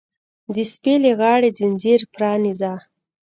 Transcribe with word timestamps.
د 0.53 0.55
سپي 0.71 0.93
له 1.03 1.11
غاړې 1.19 1.49
ځنځیر 1.59 1.99
پرانیزه! 2.13 2.73